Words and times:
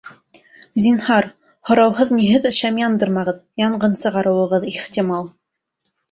Зинһар, 0.83 1.25
һорауһыҙ-ниһеҙ 1.69 2.47
шәм 2.59 2.79
яндырмағыҙ, 2.83 3.37
янғын 3.63 3.93
сығарыуығыҙ 4.05 4.65
ихтимал. 4.71 5.29